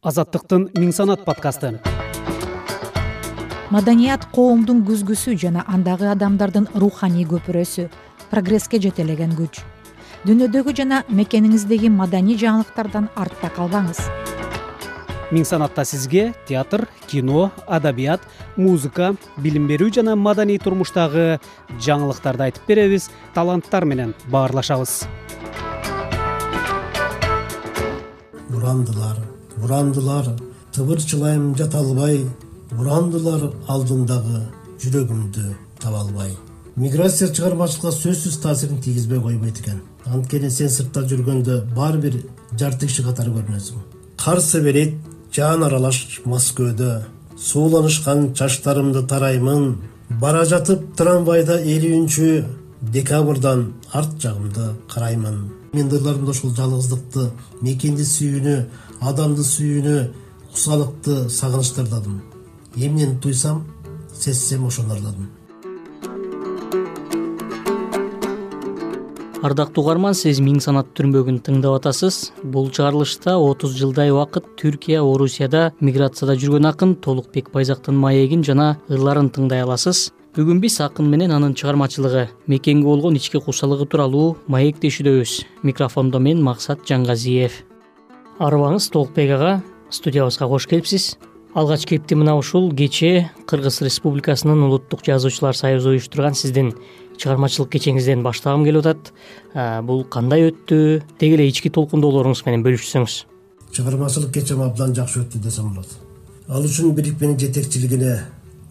[0.00, 1.74] азаттыктын миң санат подкасты.
[3.68, 7.90] Маданият коомдун күзгүсү жана андагы адамдардын руханий көпүрөсү
[8.30, 9.60] прогресске жетелеген күч.
[10.24, 14.00] Дүйнөдөгү жана мекениңиздеги маданий жаңылыктардан артта калбаңыз.
[15.30, 18.24] Миң санатта сизге театр кино адабият
[18.56, 21.42] музыка билим берүү жана маданий турмуштагы
[21.76, 25.04] жаңылыктарды айтып беребиз таланттар менен баарлашабыз.
[28.48, 29.29] Урандылар
[29.62, 30.34] урандылар
[30.74, 32.22] тыбырчылайм жата албай
[32.78, 34.44] урандылар алдыңдагы
[34.84, 36.36] жүрөгүмдү таба албай
[36.80, 39.80] миграция чыгармачылыкка сөзсүз таасирин тийгизбей койбойт экен.
[40.06, 42.14] Анткени сен сыртта жүргөндө баары бир
[42.58, 43.82] жарты киши катары көрүнөсүң.
[44.16, 44.94] Карсы берет
[45.34, 46.90] жаан аралаш москөөдө
[47.36, 49.76] сууланышкан чачтарымды тараймын.
[50.22, 52.44] Бара жатып трамвайда элүүнчү
[52.80, 55.50] декабрдан арт жагымды караймын.
[55.72, 57.30] Менин ырларымда ушул жалгыздыкты
[57.60, 58.56] мекенди сүйүүнү
[59.00, 59.96] адамды сүйүүнү
[60.52, 62.20] кусалыкты сагынычты ырдадым
[62.76, 63.62] эмнени туйсам
[64.12, 65.30] сезсем ошону ырдадым
[69.42, 72.18] ардактуу угарман сиз миң санат түрмөгүн тыңдап атасыз.
[72.44, 79.32] Бул чыгарылышта отуз жылдай убакыт түркия орусияда миграцияда жүргөн акын толукбек байзактын маегин жана ырларын
[79.32, 80.10] тыңдай аласыз.
[80.36, 86.84] Бүгүн биз акын менен анын чыгармачылыгы мекенге болгон ички кусалыгы тууралуу маектешүүдөбүз микрофондо мен максат
[86.86, 87.62] жангазиев
[88.40, 89.50] арыбаңыз толукбек ага
[89.92, 91.16] студиябызга кош келипсиз.
[91.54, 96.72] Алгач кепти мына ушул кечээ кыргыз республикасынын улуттук жазуучулар союзу уюштурган сиздин
[97.18, 99.12] чыгармачылык кечеңизден баштагым келип атат.
[99.84, 101.02] Бул кандай өттү?
[101.20, 103.16] Деги эле ички толкундоолоруңуз менен бөлүшсөңүз.
[103.76, 105.90] Чыгармачылык кечем абдан жакшы өттү десем болот.
[106.48, 108.16] Ал үчүн бирикменин жетекчилигине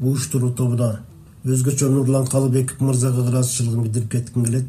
[0.02, 1.04] уюштуруу тобуна
[1.46, 4.66] өзгөчө нурлан калыбеков мырзага ыраазычылыгын билдирип кетким келет.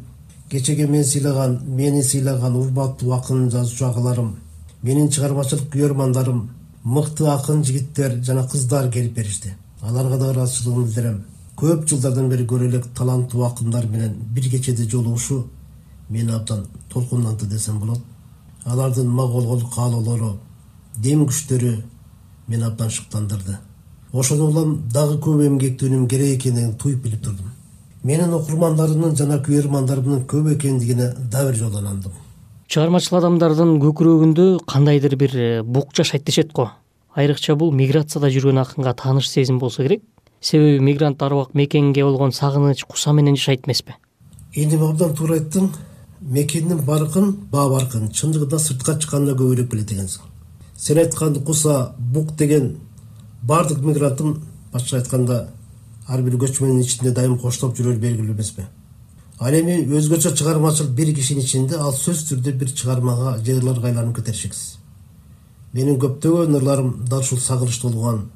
[0.51, 4.35] Кечеге мен сыйлаган мени сыйлаган урматтуу акын жазуучу агаларым
[4.81, 6.49] менин чыгармачылык күйөрмандарым
[6.83, 9.55] мыкты акын жигиттер жана кыздар келип беришти.
[9.81, 11.23] Аларга да ыраазычылыгымды билдирем.
[11.55, 15.47] Көп жылдардан бери көрө элек таланттуу акындар менен бир кечеде жолугушуу
[16.09, 17.99] мени абдан толкундантты десем болот.
[18.65, 20.39] Алардын маколголук каалоолору
[20.97, 21.83] дем күчтөрү
[22.47, 23.57] мени абдан шыктандырды.
[24.11, 27.51] Ошону улам дагы көп эмгектенүүм керек экендигин туюп билип турдум.
[28.03, 32.11] Менин окурмандарымдын жана күйөрмандарымдын көп экендигине дагы бир жолу ынандым
[32.71, 36.69] чыгармачыл адамдардын көкүрөгүндө кандайдыр бир э, бук жашайт дешет го.
[37.11, 40.05] Айрыкча бул миграцияда жүргөн акынга тааныш сезим болсо керек.
[40.39, 43.97] Себеби мигрант ар убак мекенге болгон сагыныч куса менен жашайт эмеспи.
[44.55, 45.67] Энем абдан туура айттың
[46.21, 50.31] мекендин баркын баа баркын чындыгында сыртка чыкканда көбүрөөк билет экенсиң
[50.77, 52.77] сен айткан куса бук деген
[53.43, 54.37] баардык мигранттын
[54.71, 55.47] башкача айтканда
[56.07, 58.67] ар бир көчмөндүн ичинде дайым коштоп жүрөрү белгилүү эмеспи
[59.41, 64.21] ал эми өзгөчө чыгармачыл бир кишинин ичинде ал сөзсүз түрдө бир чыгармага же ырларга айланып
[64.21, 64.37] кетер
[65.73, 68.29] менин көптөгөн ырларым дал ушул сагыныч толгон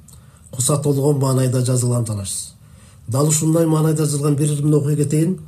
[0.52, 2.34] куса толгон маанайда жазылган талаш
[3.08, 5.40] дал ушундай маанайда жазылган бир ырымды окуй кетейин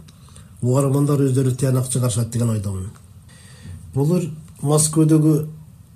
[0.62, 2.90] угармандар өздөрү тыянак чыгарышат деген ойдомун.
[3.94, 4.30] Бул ыр
[4.62, 5.34] москөөдөгү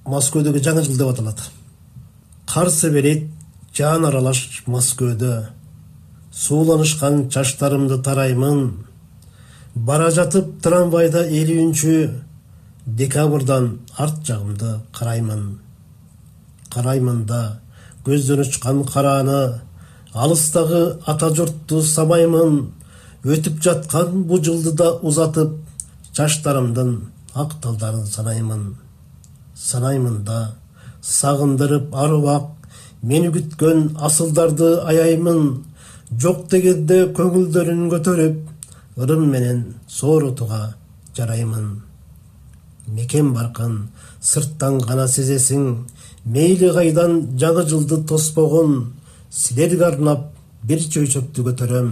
[0.05, 1.41] москөөдөгү жаңы жыл деп аталат.
[2.45, 3.27] Кар себерет
[3.73, 5.33] жаан аралаш москөөдө
[6.31, 8.71] сууланышкан чачтарымды тараймын
[9.75, 11.95] бара жатып трамвайда элүүнчү
[12.85, 15.59] декабрдан арт жагымды караймын.
[16.73, 17.59] Караймын да.
[18.05, 19.61] Көздөн учкан карааны
[20.13, 22.71] алыстагы ата журтту самаймын.
[23.23, 25.59] Өтүп жаткан бул жылды да узатып
[26.13, 26.97] чачтарымдын
[27.33, 28.75] ак талдарын санаймын.
[29.55, 30.55] Санаймын да.
[31.01, 32.49] Сагындырып ар убак
[33.01, 35.63] мени күткөн асылдарды аяймын.
[36.19, 38.50] Жок дегенде көңүлдөрүн көтөрүп
[39.01, 40.75] ырым менен соорутууга
[41.17, 41.81] жараймын.
[42.87, 43.89] Мекен баркын
[44.21, 45.87] сырттан гана сезесиң
[46.25, 48.93] мейли кайдан жаңы жылды тоспогон
[49.29, 50.29] силерге арнап
[50.63, 51.91] бир чөйчөктү көтөрөм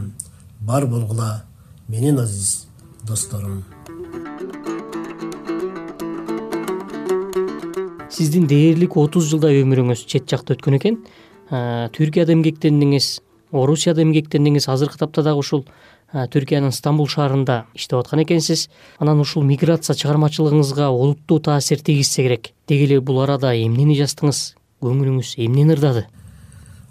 [0.61, 1.43] бар болгула
[1.87, 2.67] менин азиз
[3.07, 3.63] досторум.
[8.09, 10.97] Сиздин дээрлик отуз жылдай өмүрүңүз чет жакта өткөн экен.
[11.49, 13.07] Түркияда эмгектендиңиз
[13.55, 15.63] орусияда эмгектендиңиз азыркы тапта дагы ушул
[16.13, 18.67] түркиянын стамбул шаарында иштеп аткан экенсиз
[18.97, 22.53] анан ушул миграция чыгармачылыгыңызга олуттуу таасир тийгизсе керек.
[22.67, 24.55] Деги эле бул арада эмнени жаздыңыз?
[24.81, 26.07] Көңүлүңүз эмнени ырдады?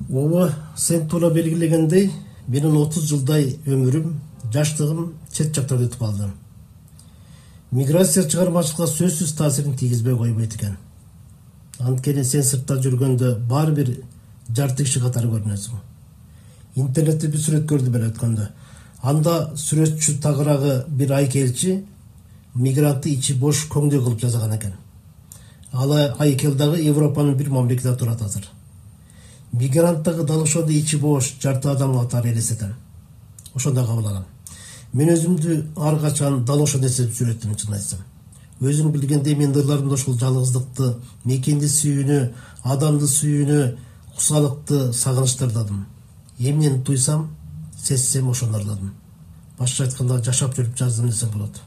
[0.08, 2.12] Ооба сен туура белгилегендей
[2.46, 4.12] менин отуз жылдай өмүрүм
[4.52, 6.30] жаштыгым чет жакта өтүп калды.
[7.72, 10.78] Миграция чыгармачылыкка сөзсүз таасирин тийгизбей койбойт экен.
[11.80, 13.90] Анткени сен сыртта жүргөндө баары бир
[14.54, 15.82] жарты киши катары көрүнөсүң.
[16.76, 18.48] Интернетте бир сүрөт көрдүм эле өткөндө
[19.02, 21.84] анда сүрөтчү тагыраагы бир айкелчи
[22.54, 24.72] мигрантты ичи бош көңдөй кылып жасаган экен.
[25.72, 28.48] Ал айкел дагы европанын бир мамлекетинде турат азыр.
[29.52, 32.74] Мигрант дагы дал ошондой ичи бош жарты адам катары элестетем.
[33.54, 34.24] Ошондой кабыл алам.
[34.92, 38.00] Мен өзүмдү ар качан дал ошондой сезип жүрөтүм чынын айтсам.
[38.60, 42.32] Өзүң билгендей менин ырларымда ушул жалгыздыкты мекенди сүйүүнү
[42.64, 43.76] адамды сүйүүнү
[44.16, 45.86] кусалыкты сагынычты ырдадым
[46.38, 47.28] эмнени туйсам
[47.78, 48.94] сезсем ошону ырдадым
[49.58, 51.60] башкача айтканда жашап жүрүп жаздым десем болот.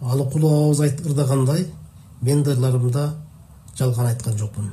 [0.00, 1.66] Ал укулуу абабыз ырдагандай
[2.20, 3.14] мен да ырларымда
[3.78, 4.72] жалган айткан жокмун.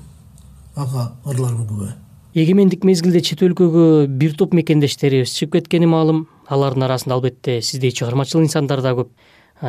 [0.76, 1.94] Ага ырларым күбө.
[2.34, 6.28] Эгемендик мезгилде чет өлкөгө бир топ мекендештерибиз чыгып кеткени маалым.
[6.48, 9.14] Алардын арасында албетте сиздей чыгармачыл инсандар да көп.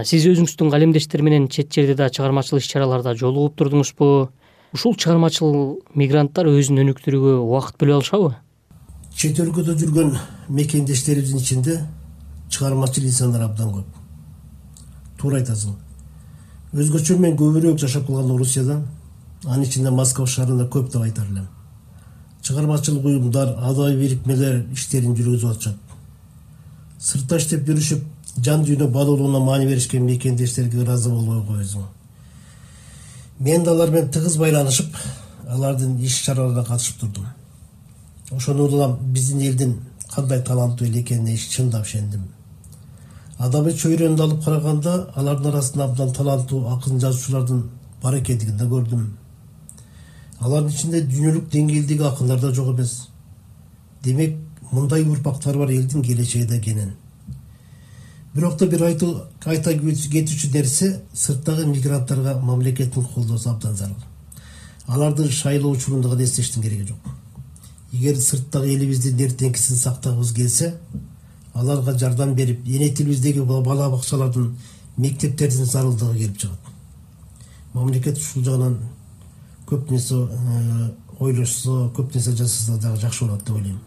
[0.03, 4.29] Сиз өзүңүздүн калемдештер менен чет жерде да чыгармачыл иш чараларда жолугуп турдуңузбу?
[4.75, 8.35] Ушул чыгармачыл мигранттар өзүн өнүктүрүүгө убакыт бөлө алышабы
[9.17, 10.13] чет өлкөдө жүргөн
[10.49, 11.79] мекендештерибиздин ичинде
[12.51, 13.87] чыгармачыл инсандар абдан көп.
[15.19, 15.75] Туура айтасың.
[16.75, 18.83] Өзгөчө мен көбүрөөк жашап калган орусияда
[19.45, 21.49] анын ичинде москва шаарында көп деп айтар элем.
[22.43, 25.79] Чыгармачылык уюмдар адабий бирикмелер иштерин жүргүзүп атышат.
[27.01, 28.05] Сыртта иштеп жүрүшүп
[28.45, 31.87] жан дүйнө баалуулугуна маани беришкен мекендештерге ыраазы болбой койбойсуң
[33.41, 34.97] мен да алар менен тыгыз байланышып
[35.49, 37.27] алардын иш чараларына катышып турдум
[38.31, 39.81] ошону улам биздин элдин
[40.15, 42.23] кандай таланттуу эл экенине чындап ишендим.
[43.39, 47.65] Адабий чөйрөндү алып караганда алардын арасында абдан таланттуу акын жазуучулардын
[48.03, 49.07] бар экендигин да көрдүм.
[50.41, 53.09] Алардын ичинде дүйнөлүк деңгээлдеги акындар да жок эмес.
[54.03, 54.39] Демек
[54.73, 56.95] мындай урпактары бар элдин келечеги да кенен
[58.37, 63.97] бирок бир айта кетүүчү нерсе сырттагы мигранттарга мамлекеттин колдоосу абдан зарыл
[64.87, 67.16] аларды шайлоо учурунда гана эстештин кереги жок
[67.93, 70.75] эгер сырттагы элибиздин эртеңкисин сактагыбыз келсе
[71.55, 74.57] аларга жардам берип эне тилибиздеги бала бакчалардын
[74.97, 76.59] мектептердин зарылдыгы келип чыгат.
[77.73, 78.79] Мамлекет ушул жагынан
[79.67, 80.91] көп нерсе э,
[81.21, 83.79] ойлошсо көп нерсе жасаса дагы жакшы болот деп ойлойм.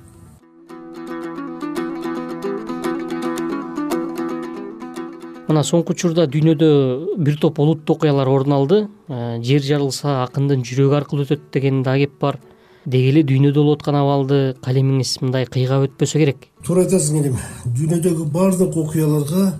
[5.49, 8.87] Мына соңку учурда дүйнөдө бир топ олуттуу окуялар орун алды.
[9.07, 12.39] Э, жер жарылса акындын жүрөгү аркылуу өтөт деген да кеп бар
[12.85, 16.47] деги эле дүйнөдө болуп аткан абалды калемиңиз мындай кыйгап өтпөсө керек?
[16.63, 17.35] Туура айтасың эним
[17.65, 19.53] дүйнөдөгү баардык окуяларга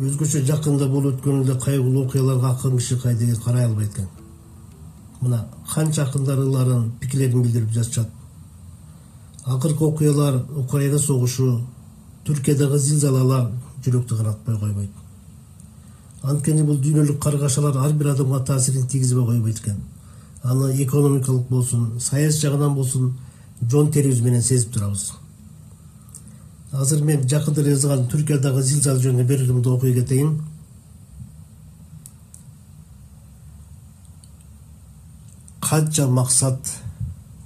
[0.00, 4.08] өзгөчө жакында болуп өткөн эле кайгылуу окуяларга акын киши кайдыгер карай албайт экен.
[5.20, 8.10] Мына канча акындар ырларын пикирлерин билдирип жазышат
[9.44, 11.60] акыркы окуялар украина согушу
[12.26, 13.50] түркиядагы зилзалалар
[13.84, 14.90] жүрөктү канатпай койбойт.
[16.22, 19.82] Анткени бул дүйнөлүк каргашалар ар бир адамга таасирин тийгизбей койбойт экен
[20.44, 23.14] аны экономикалык болсун саясий жагынан болсун
[23.62, 25.12] жон терибиз менен сезип турабыз.
[26.72, 30.34] Азыр мен жакында эле жазган түркиядагы зилзала жөнүндө бир ырымды окуй кетейин.
[35.60, 36.74] Канча максат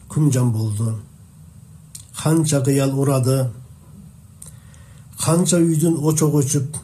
[0.09, 0.99] күмжан болду?
[2.17, 3.51] Канча кыял урады?
[5.21, 6.81] Канча үйдүн очогу өчүп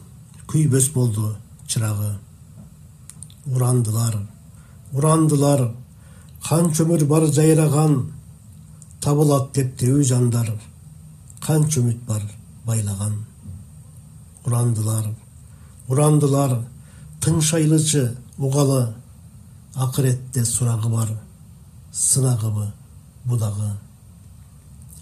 [0.52, 1.34] күйбөс болду
[1.66, 2.14] чырагы?
[3.46, 4.20] Урандылар
[4.94, 5.72] урандылар
[6.49, 7.94] канча өмүр бар жайраган
[9.05, 10.50] табылат деп тирүү жандар
[11.44, 12.23] канча үмүт бар
[12.67, 13.14] байлаган.
[14.44, 15.06] Урандылар
[15.88, 16.58] урандылар
[17.25, 18.05] тыңшайлычы
[18.38, 18.94] угалы
[19.75, 21.08] акыретте сурагы бар
[21.93, 22.67] сынагыбы
[23.25, 23.70] бу дагы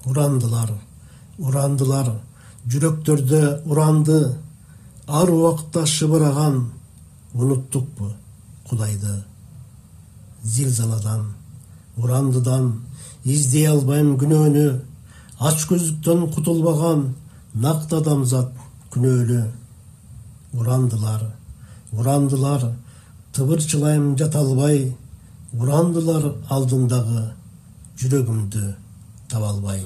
[0.04, 0.70] урандылар
[1.38, 2.12] урандылар
[2.66, 4.18] жүрөктөрдө уранды
[5.06, 6.70] ар убакта шыбыраган
[7.34, 8.12] унуттукпу
[8.68, 9.31] кудайды
[10.44, 11.26] зилзаладан
[11.96, 12.72] урандыдан
[13.24, 14.66] издей албайм күнөөнү
[15.38, 17.04] ач көздүктөн кутулбаган
[17.54, 18.50] накты адамзат
[18.94, 19.44] күнөөлүү
[20.58, 21.22] урандылар
[21.92, 22.68] урандылар
[23.36, 24.84] тыбырчылайм жата албай
[25.52, 27.24] урандылар алдындагы
[28.02, 28.62] жүрөгүмдү
[29.30, 29.84] таба албай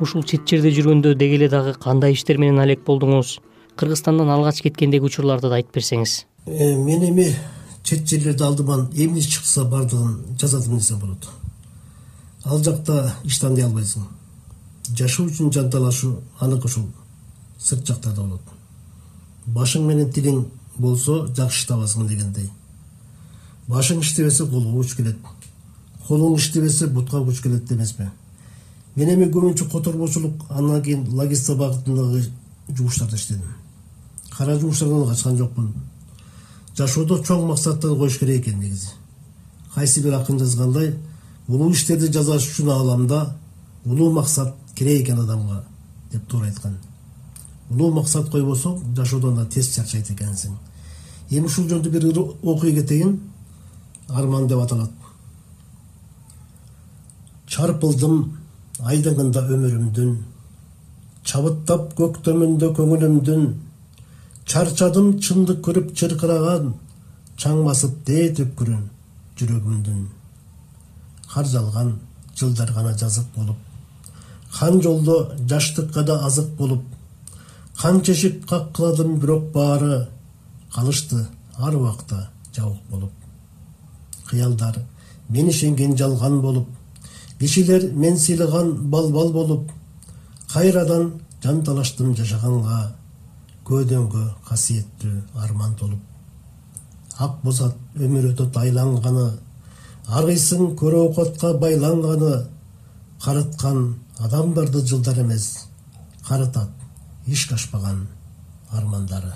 [0.00, 3.38] ушул чет жерде жүргөндө деги эле дагы кандай иштер менен алек болдуңуз
[3.80, 6.24] кыргызстандан алгач кеткендеги учурларды да айтып берсеңиз.
[6.46, 7.34] Э, мен эми
[7.82, 11.28] чет жерлерде алдыман эмне чыкса баардыгын жазатмын десем болот.
[12.44, 14.04] Ал жакта иш тандый албайсың.
[14.96, 16.88] Жашоо үчүн жанталашуу аныкы ушул
[17.58, 18.40] сырт жактарда болот.
[19.46, 20.44] Башың менен тилиң
[20.76, 22.50] болсо жакшы иш табасың дегендей.
[23.68, 25.16] Башың иштебесе колго күч келет.
[26.06, 28.10] Колуң иштебесе бутка күч келет эмеспи?
[28.96, 32.24] Мен эми көбүнчө котормочулук андан кийин логистика багытындагы
[32.68, 33.44] жумуштарда иштедим
[34.40, 35.72] кара жумуштардан качкан жокмун.
[36.72, 38.94] Жашоодо чоң максаттарды коюш керек экен негизи.
[39.74, 40.94] Кайсы бир акын жазгандай
[41.46, 43.36] улуу иштерди жасаш үчүн ааламда
[43.84, 45.60] улуу максат керек экен адамга
[46.10, 46.78] деп туура айткан.
[47.68, 50.56] Улуу максат койбосоң жашоодон да тез чарчайт экенсиң.
[51.28, 52.08] Эми ушул жөнүндө бир
[52.42, 53.20] окуя кетейин
[54.08, 54.90] арман деп аталат.
[57.46, 58.22] Чарпылдым
[58.80, 60.20] айдыңында өмүрүмдүн
[61.28, 63.50] чабыттап көктөмүндө көңүлүмдүн
[64.50, 66.72] чарчадым чындык көрүп чыркыраган
[67.38, 68.86] чаң басып дээ төккүрүн
[69.38, 70.00] жүрөгүмдүн.
[71.32, 71.92] Каржалган
[72.38, 73.56] жылдар гана жазык болуп
[74.58, 76.82] кан жолдо жаштыкка да азык болуп
[77.80, 80.08] канча эшик каккыладым бирок баары
[80.74, 81.26] калышты
[81.56, 83.12] ар убакта жабык болуп.
[84.28, 84.82] Кыялдар
[85.28, 86.68] мен ишенген жалган болуп
[87.38, 89.70] кишилер мен сыйлаган балбал болуп
[90.52, 92.16] кайрадан жан талаштым
[93.70, 96.02] көөдөнгө касиеттүү арман толуп
[97.24, 99.26] ак боз ат өмүр өтөт айланганы
[100.18, 102.32] арыйсың көрө окотко байланганы
[103.24, 103.82] карыткан
[104.18, 105.46] адамдарды жылдар эмес
[106.26, 106.70] карытат
[107.26, 108.06] ишке ашпаган
[108.72, 109.32] армандары.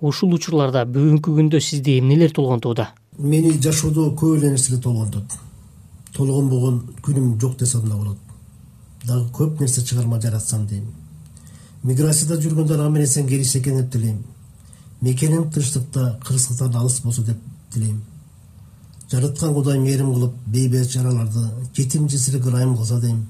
[0.00, 2.90] Ушул учурларда бүгүнкү күндө сизде эмнелер толгонтууда?
[3.18, 5.38] Мени жашоодо көп эле нерселер толгонтот.
[6.16, 8.18] Толгонбогон күнүм жок десем да болот.
[9.04, 10.90] Дагы көп нерсе чыгарма жаратсам дейм
[11.82, 14.22] миграцияда жүргөндө аман эсен келишсе экен деп тилейм.
[15.00, 17.38] Мекеним тынчтыкта кырсыктан алыс болсо деп
[17.72, 18.02] тилейм.
[19.10, 23.28] Жараткан кудай мээрим кылып бейбечараларды жетим жесирге ырайым кылса дейм.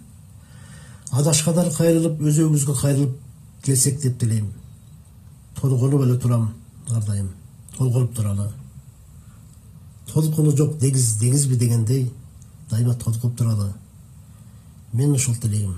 [1.10, 3.18] Адашкандар кайрылып өзөгүбүзгө кайрылып
[3.62, 4.52] келсек деп тилейм.
[5.60, 6.54] Толгонуп эле турам
[6.88, 7.28] ар дайым
[7.76, 8.50] толгонуп туралы.
[10.12, 12.12] Толкуну жок деңиз деңизби дегендей
[12.70, 13.72] дайыма толкуп туралы.
[14.92, 15.76] Мен ушул тилегим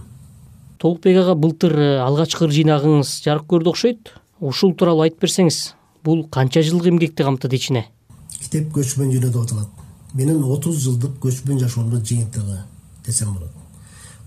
[0.81, 4.15] толукбек ага былтыр э, алгачкы жыйнагыңыз жарык көрдү окшойт.
[4.41, 7.85] Ушул тууралуу айтып берсеңиз бул канча жылкы эмгекти камтыды ичине?
[8.41, 9.81] Китеп көчмөн дүйнө деп аталат
[10.15, 12.63] менин отуз жылдык көчмөн жашоомдун жыйынтыгы
[13.07, 13.51] десем болот.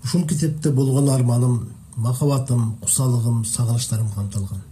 [0.04, 4.62] Ушул китепте болгон арманым махабатым кусалыгым сагынычтарым камтылган.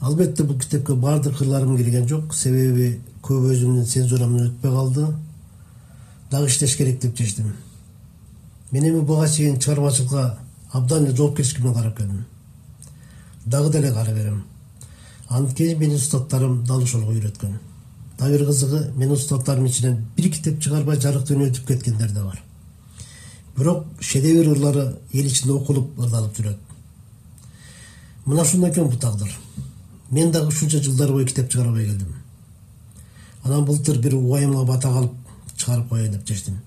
[0.00, 2.34] Албетте бул китепке баардык ырларым кирген жок.
[2.34, 5.06] Себеби көбү өзүмдүн цензурамдан өтпөй калды.
[6.30, 7.52] Дагы иштеш керек деп чечтим.
[8.70, 10.38] Мен эми буга чейин чыгармачылыкка
[10.72, 12.24] абдан эле жоопкерчилик менен карап келдим
[13.44, 14.44] дагы деле карай берем.
[15.28, 17.58] Анткени менин устаттарым дал ошого үйрөткөн.
[18.18, 22.42] Дагы бир кызыгы менин устаттарымдын ичинен бир китеп чыгарбай жарыктан өтүп кеткендер да бар.
[23.56, 26.58] Бирок шедевр ырлары эл ичинде окулуп ырдалып жүрөт.
[28.26, 29.30] Мына ушундан экен бул тагдыр.
[30.10, 32.14] Мен дагы ушунча жылдар бою китеп чыгара албай келдим.
[33.42, 35.14] Анан былтыр бир убайымга бата калып
[35.56, 36.60] чыгарып коеюн деп чечтим.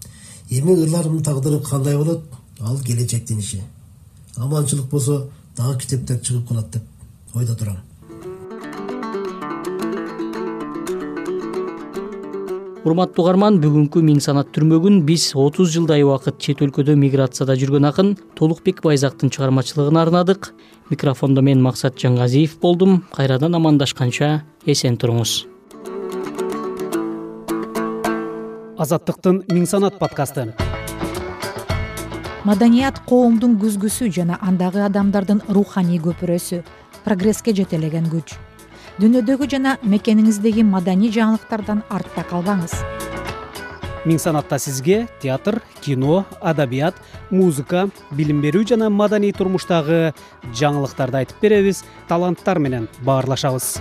[0.49, 2.23] Эми ырларымдын тагдыры кандай болот
[2.59, 3.61] ал келечектин иши
[4.37, 6.83] аманчылык болсо дагы китептер чыгып калат деп
[7.35, 7.77] ойдо турам.
[12.83, 18.09] Урматтуу угарман бүгүнкү миң санат түрмөгүн биз отуз жылдай убакыт чет өлкөдө миграцияда жүргөн акын
[18.35, 20.51] толукбек байзактын чыгармачылыгына арнадык.
[20.89, 23.05] Микрофондо мен максат жангазиев болдум.
[23.15, 25.45] Кайрадан амандашканча эсен туруңуз.
[28.75, 30.51] Азаттыктын миң санат подкасты
[32.43, 36.59] маданият коомдун күзгүсү жана андагы адамдардын руханий көпүрөсү
[37.05, 38.35] прогресске жетелеген күч.
[38.99, 42.75] Дүйнөдөгү жана мекениңиздеги маданий жаңылыктардан артта калбаңыз.
[44.03, 46.99] Миң санатта сизге театр кино адабият
[47.31, 50.11] музыка билим берүү жана маданий турмуштагы
[50.51, 53.77] жаңылыктарды айтып беребиз таланттар менен баарлашабыз